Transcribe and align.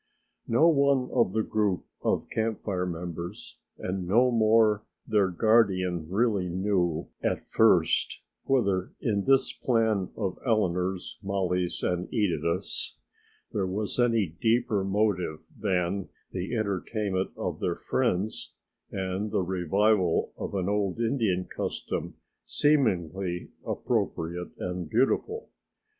No 0.47 0.67
one 0.67 1.11
of 1.11 1.31
the 1.33 1.43
group 1.43 1.85
of 2.01 2.27
Camp 2.31 2.61
Fire 2.63 2.87
members 2.87 3.59
and 3.77 4.07
no 4.07 4.31
more 4.31 4.83
their 5.05 5.27
guardian 5.27 6.09
really 6.09 6.49
knew 6.49 7.09
at 7.21 7.45
first 7.45 8.23
whether 8.45 8.93
in 8.99 9.25
this 9.25 9.53
plan 9.53 10.09
of 10.17 10.39
Eleanor's, 10.43 11.19
Mollie's 11.21 11.83
and 11.83 12.11
Edith's 12.11 12.97
there 13.51 13.67
was 13.67 13.99
any 13.99 14.25
deeper 14.25 14.83
motive 14.83 15.45
than 15.55 16.09
the 16.31 16.55
entertainment 16.55 17.29
of 17.37 17.59
their 17.59 17.75
friends 17.75 18.55
and 18.89 19.29
the 19.29 19.43
revival 19.43 20.33
of 20.35 20.55
an 20.55 20.67
old 20.67 20.99
Indian 20.99 21.45
custom 21.45 22.15
seemingly 22.43 23.51
appropriate 23.67 24.49
and 24.57 24.89
beautiful. 24.89 25.51